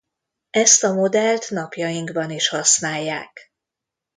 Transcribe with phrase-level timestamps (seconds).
[0.49, 3.51] Ezt a modellt napjainkban is használják.